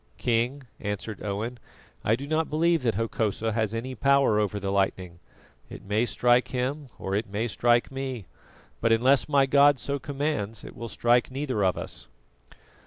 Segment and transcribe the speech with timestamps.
[0.17, 1.59] "King," answered Owen,
[2.03, 5.19] "I do not believe that Hokosa has any power over the lightning.
[5.69, 8.25] It may strike him or it may strike me;
[8.79, 12.07] but unless my God so commands, it will strike neither of us."